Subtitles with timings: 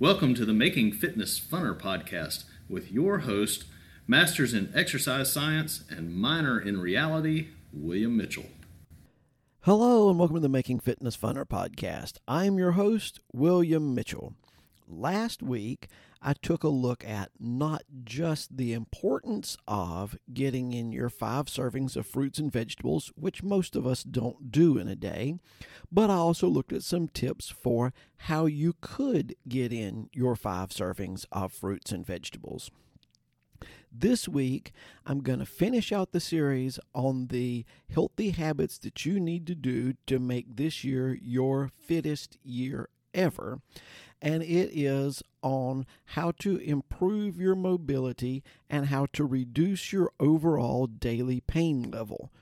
[0.00, 3.64] Welcome to the Making Fitness Funner podcast with your host,
[4.06, 8.46] Masters in Exercise Science and Minor in Reality, William Mitchell.
[9.62, 12.18] Hello, and welcome to the Making Fitness Funner podcast.
[12.28, 14.34] I'm your host, William Mitchell.
[14.86, 15.88] Last week,
[16.20, 21.96] I took a look at not just the importance of getting in your five servings
[21.96, 25.36] of fruits and vegetables, which most of us don't do in a day,
[25.92, 30.70] but I also looked at some tips for how you could get in your five
[30.70, 32.70] servings of fruits and vegetables.
[33.90, 34.72] This week,
[35.06, 39.54] I'm going to finish out the series on the healthy habits that you need to
[39.54, 43.60] do to make this year your fittest year ever
[44.20, 50.86] and it is on how to improve your mobility and how to reduce your overall
[50.86, 52.32] daily pain level.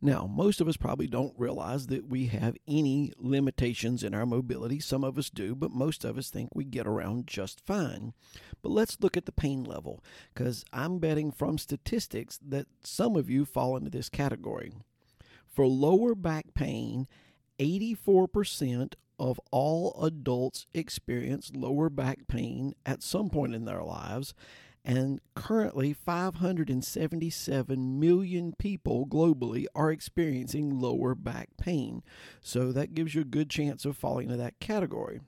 [0.00, 4.78] Now, most of us probably don't realize that we have any limitations in our mobility.
[4.78, 8.14] Some of us do, but most of us think we get around just fine.
[8.62, 13.28] But let's look at the pain level, because I'm betting from statistics that some of
[13.28, 14.72] you fall into this category.
[15.48, 17.08] For lower back pain,
[17.58, 24.34] 84% of all adults experience lower back pain at some point in their lives,
[24.84, 32.02] and currently 577 million people globally are experiencing lower back pain.
[32.40, 35.20] So that gives you a good chance of falling into that category.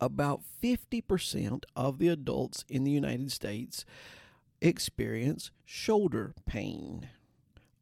[0.00, 3.84] About 50% of the adults in the United States
[4.60, 7.08] experience shoulder pain.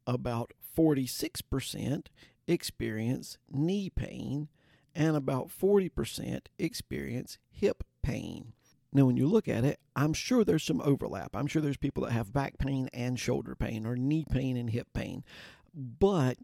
[0.07, 2.07] About 46%
[2.47, 4.49] experience knee pain,
[4.97, 8.55] and about 40% experience hip pain.
[8.93, 11.37] Now, when you look at it, I'm sure there's some overlap.
[11.37, 14.71] I'm sure there's people that have back pain and shoulder pain, or knee pain and
[14.71, 15.23] hip pain.
[15.75, 16.39] But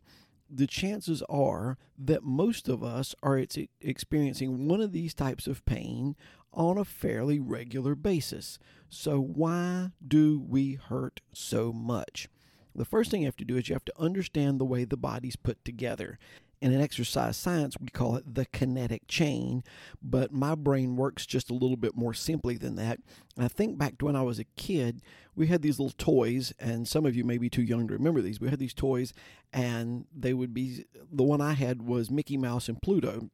[0.51, 3.43] the chances are that most of us are
[3.81, 6.15] experiencing one of these types of pain
[6.53, 8.59] on a fairly regular basis.
[8.91, 12.29] So, why do we hurt so much?
[12.75, 14.97] The first thing you have to do is you have to understand the way the
[14.97, 16.19] body's put together
[16.63, 19.65] in an exercise science, we call it the kinetic chain,
[20.01, 23.01] but my brain works just a little bit more simply than that.
[23.37, 25.03] And I think back to when I was a kid,
[25.35, 28.23] we had these little toys, and some of you may be too young to remember
[28.23, 28.41] these.
[28.41, 29.13] We had these toys,
[29.53, 33.29] and they would be the one I had was Mickey Mouse and Pluto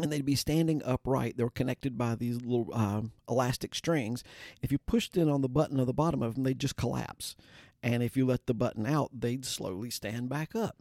[0.00, 1.36] and they'd be standing upright.
[1.36, 4.22] They were connected by these little uh, elastic strings.
[4.62, 7.34] If you pushed in on the button of the bottom of them, they'd just collapse.
[7.82, 10.76] And if you let the button out, they'd slowly stand back up.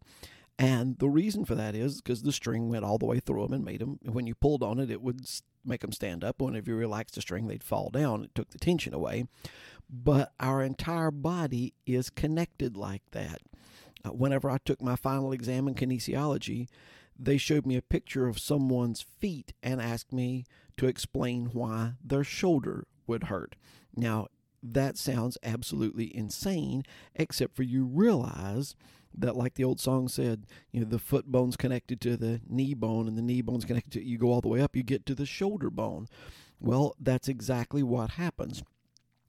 [0.59, 3.53] And the reason for that is because the string went all the way through them
[3.53, 5.21] and made them, when you pulled on it, it would
[5.63, 6.41] make them stand up.
[6.41, 8.23] Whenever you relaxed the string, they'd fall down.
[8.23, 9.25] It took the tension away.
[9.89, 13.41] But our entire body is connected like that.
[14.03, 16.67] Uh, whenever I took my final exam in kinesiology,
[17.17, 20.45] they showed me a picture of someone's feet and asked me
[20.77, 23.55] to explain why their shoulder would hurt.
[23.95, 24.27] Now,
[24.61, 26.83] that sounds absolutely insane,
[27.15, 28.75] except for you realize
[29.17, 32.73] that like the old song said, you know, the foot bone's connected to the knee
[32.73, 35.05] bone and the knee bone's connected to you go all the way up, you get
[35.05, 36.07] to the shoulder bone.
[36.59, 38.63] Well, that's exactly what happens.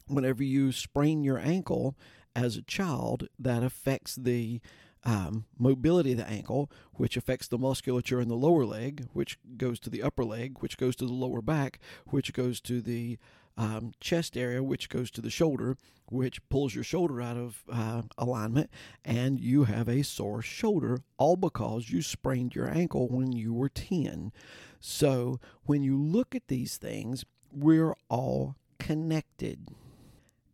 [0.07, 1.97] Whenever you sprain your ankle
[2.35, 4.61] as a child, that affects the
[5.05, 9.79] um, mobility of the ankle, which affects the musculature in the lower leg, which goes
[9.81, 13.19] to the upper leg, which goes to the lower back, which goes to the
[13.59, 15.77] um, chest area, which goes to the shoulder,
[16.07, 18.71] which pulls your shoulder out of uh, alignment,
[19.05, 23.69] and you have a sore shoulder, all because you sprained your ankle when you were
[23.69, 24.33] 10.
[24.81, 29.69] So when you look at these things, we're all connected.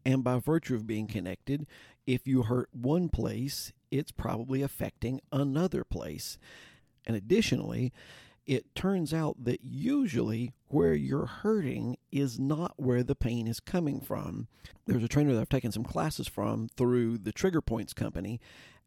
[0.07, 1.67] And by virtue of being connected,
[2.07, 6.39] if you hurt one place, it's probably affecting another place.
[7.07, 7.93] And additionally,
[8.47, 14.01] it turns out that usually where you're hurting is not where the pain is coming
[14.01, 14.49] from.
[14.87, 18.41] There's a trainer that I've taken some classes from through the Trigger Points Company,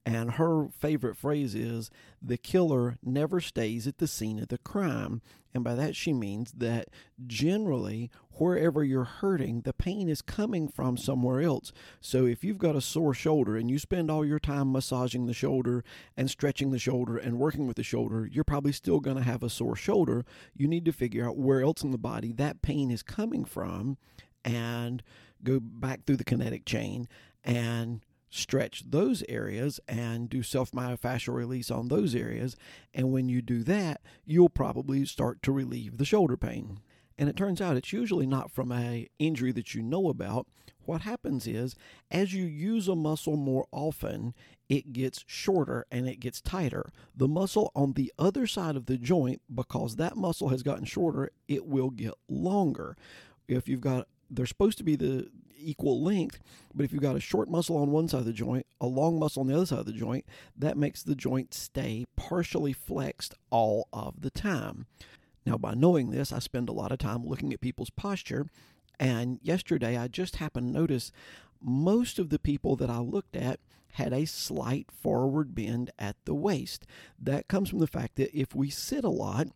[0.08, 5.22] and her favorite phrase is the killer never stays at the scene of the crime.
[5.54, 6.88] And by that, she means that
[7.26, 11.74] generally, wherever you're hurting, the pain is coming from somewhere else.
[12.00, 15.34] So if you've got a sore shoulder and you spend all your time massaging the
[15.34, 15.84] shoulder
[16.16, 19.44] and stretching the shoulder and working with the shoulder, you're probably still going to have
[19.44, 20.24] a sore shoulder.
[20.56, 23.98] You need to figure out where else in the body that pain is coming from
[24.46, 25.04] and
[25.44, 27.10] go back through the kinetic chain
[27.44, 32.56] and stretch those areas and do self myofascial release on those areas.
[32.94, 36.80] And when you do that, you'll probably start to relieve the shoulder pain.
[37.18, 40.48] And it turns out it's usually not from a injury that you know about.
[40.86, 41.76] What happens is
[42.10, 44.34] as you use a muscle more often,
[44.70, 46.92] it gets shorter and it gets tighter.
[47.16, 51.32] The muscle on the other side of the joint, because that muscle has gotten shorter,
[51.48, 52.96] it will get longer.
[53.48, 55.30] If you've got they're supposed to be the
[55.60, 56.40] equal length,
[56.74, 59.20] but if you've got a short muscle on one side of the joint, a long
[59.20, 60.26] muscle on the other side of the joint,
[60.56, 64.86] that makes the joint stay partially flexed all of the time.
[65.46, 68.48] Now, by knowing this, I spend a lot of time looking at people's posture.
[69.00, 71.12] And yesterday, I just happened to notice
[71.62, 73.60] most of the people that I looked at
[73.94, 76.86] had a slight forward bend at the waist.
[77.20, 79.48] That comes from the fact that if we sit a lot,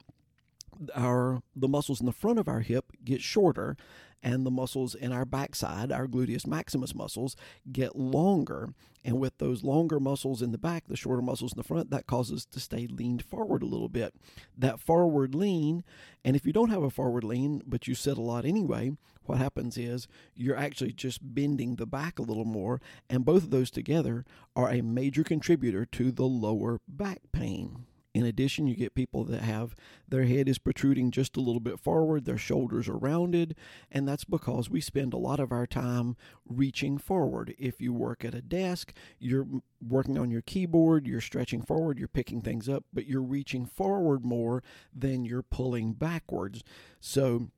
[0.96, 3.78] our the muscles in the front of our hip get shorter
[4.24, 7.36] and the muscles in our backside, our gluteus maximus muscles,
[7.72, 8.70] get longer.
[9.04, 12.06] And with those longer muscles in the back, the shorter muscles in the front, that
[12.06, 14.14] causes to stay leaned forward a little bit.
[14.56, 15.84] That forward lean,
[16.24, 18.92] and if you don't have a forward lean, but you sit a lot anyway,
[19.24, 22.80] what happens is you're actually just bending the back a little more,
[23.10, 24.24] and both of those together
[24.56, 27.86] are a major contributor to the lower back pain.
[28.14, 29.74] In addition, you get people that have
[30.08, 33.56] their head is protruding just a little bit forward, their shoulders are rounded,
[33.90, 37.56] and that's because we spend a lot of our time reaching forward.
[37.58, 39.48] If you work at a desk, you're
[39.82, 44.26] working on your keyboard, you're stretching forward, you're picking things up, but you're reaching forward
[44.26, 44.62] more
[44.94, 46.64] than you're pulling backwards.
[47.00, 47.50] So,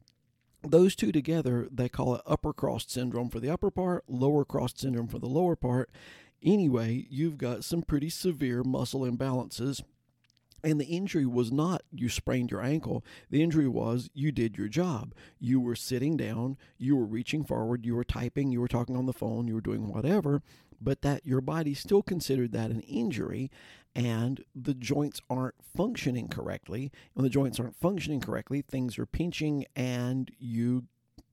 [0.61, 4.79] those two together, they call it upper crossed syndrome for the upper part, lower crossed
[4.79, 5.89] syndrome for the lower part.
[6.41, 9.81] Anyway, you've got some pretty severe muscle imbalances
[10.63, 13.03] and the injury was not you sprained your ankle.
[13.29, 15.13] The injury was you did your job.
[15.39, 19.05] You were sitting down, you were reaching forward, you were typing, you were talking on
[19.05, 20.41] the phone, you were doing whatever,
[20.81, 23.51] but that your body still considered that an injury
[23.95, 26.91] and the joints aren't functioning correctly.
[27.13, 30.85] When the joints aren't functioning correctly, things are pinching and you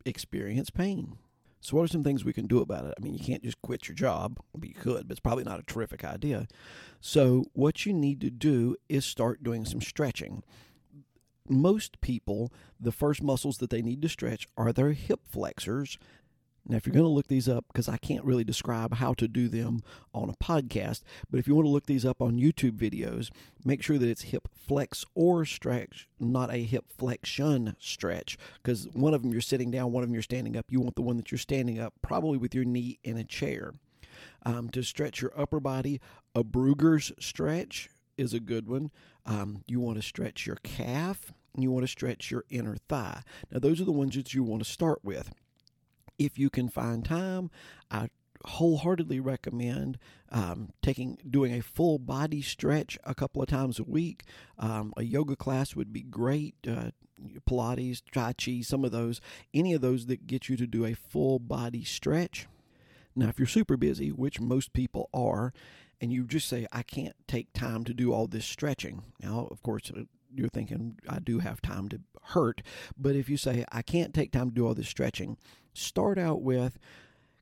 [0.05, 1.17] experience pain.
[1.61, 2.95] So, what are some things we can do about it?
[2.99, 4.39] I mean, you can't just quit your job.
[4.55, 6.49] but you could, but it's probably not a terrific idea.
[7.01, 10.43] So, what you need to do is start doing some stretching.
[11.49, 15.99] Most people, the first muscles that they need to stretch are their hip flexors,
[16.71, 19.27] now, if you're going to look these up, because I can't really describe how to
[19.27, 19.83] do them
[20.15, 23.29] on a podcast, but if you want to look these up on YouTube videos,
[23.65, 29.15] make sure that it's hip flex or stretch, not a hip flexion stretch, because one
[29.15, 30.67] of them you're sitting down, one of them you're standing up.
[30.69, 33.73] You want the one that you're standing up, probably with your knee in a chair.
[34.47, 36.01] Um, to stretch your upper body,
[36.37, 38.93] a Brugger's stretch is a good one.
[39.27, 43.23] Um, you want to stretch your calf, and you want to stretch your inner thigh.
[43.51, 45.33] Now, those are the ones that you want to start with
[46.21, 47.51] if you can find time,
[47.91, 48.11] I
[48.45, 49.99] wholeheartedly recommend
[50.31, 54.25] um, taking doing a full body stretch a couple of times a week.
[54.59, 56.55] Um, a yoga class would be great.
[56.67, 56.91] Uh,
[57.49, 59.21] Pilates, Tai Chi, some of those,
[59.53, 62.47] any of those that get you to do a full body stretch.
[63.15, 65.53] Now, if you're super busy, which most people are,
[66.01, 69.03] and you just say, I can't take time to do all this stretching.
[69.23, 72.62] Now, of course, uh, you're thinking, I do have time to hurt.
[72.97, 75.37] But if you say, I can't take time to do all this stretching,
[75.73, 76.79] start out with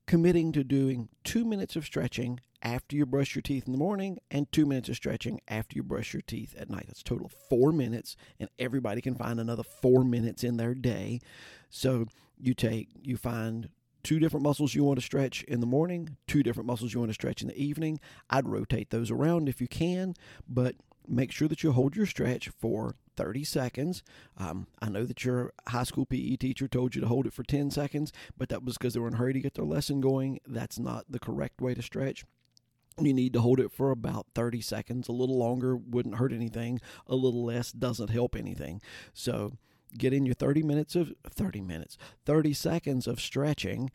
[0.06, 4.18] committing to doing two minutes of stretching after you brush your teeth in the morning
[4.30, 6.84] and two minutes of stretching after you brush your teeth at night.
[6.86, 11.20] That's total four minutes, and everybody can find another four minutes in their day.
[11.70, 12.06] So
[12.38, 13.68] you take, you find
[14.02, 17.10] two different muscles you want to stretch in the morning, two different muscles you want
[17.10, 18.00] to stretch in the evening.
[18.30, 20.14] I'd rotate those around if you can,
[20.48, 20.74] but
[21.08, 24.02] make sure that you hold your stretch for 30 seconds.
[24.36, 27.42] Um, I know that your high school PE teacher told you to hold it for
[27.42, 30.00] 10 seconds, but that was because they were in a hurry to get their lesson
[30.00, 30.38] going.
[30.46, 32.24] That's not the correct way to stretch.
[33.00, 35.08] You need to hold it for about 30 seconds.
[35.08, 38.80] A little longer wouldn't hurt anything, a little less doesn't help anything.
[39.12, 39.52] So,
[39.96, 41.96] get in your 30 minutes of 30 minutes,
[42.26, 43.90] 30 seconds of stretching.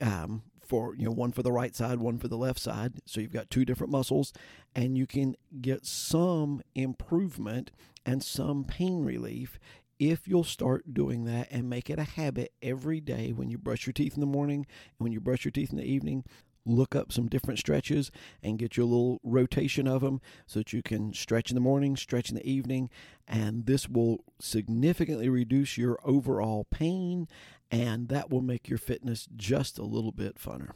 [0.00, 2.94] Um, for you know one for the right side one for the left side.
[3.06, 4.32] So you've got two different muscles
[4.74, 7.70] and you can get some improvement
[8.04, 9.58] and some pain relief
[9.98, 13.32] if you'll start doing that and make it a habit every day.
[13.32, 15.78] When you brush your teeth in the morning and when you brush your teeth in
[15.78, 16.24] the evening
[16.66, 18.10] look up some different stretches
[18.42, 21.96] and get your little rotation of them so that you can stretch in the morning,
[21.96, 22.90] stretch in the evening,
[23.26, 27.28] and this will significantly reduce your overall pain
[27.70, 30.70] and that will make your fitness just a little bit funner.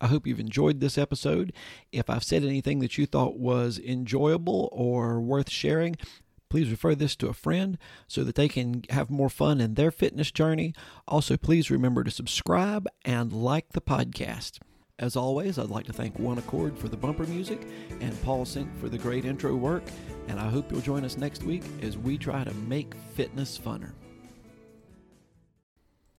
[0.00, 1.52] I hope you've enjoyed this episode.
[1.90, 5.96] If I've said anything that you thought was enjoyable or worth sharing,
[6.50, 9.90] please refer this to a friend so that they can have more fun in their
[9.90, 10.74] fitness journey.
[11.08, 14.58] Also, please remember to subscribe and like the podcast.
[14.98, 17.66] As always, I'd like to thank One Accord for the bumper music
[18.00, 19.82] and Paul Sink for the great intro work.
[20.28, 23.92] And I hope you'll join us next week as we try to make fitness funner.